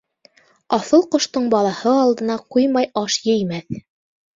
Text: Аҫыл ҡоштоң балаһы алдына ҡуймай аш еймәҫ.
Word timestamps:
Аҫыл 0.77 1.03
ҡоштоң 1.17 1.47
балаһы 1.57 1.95
алдына 2.01 2.41
ҡуймай 2.57 2.93
аш 3.07 3.23
еймәҫ. 3.33 3.85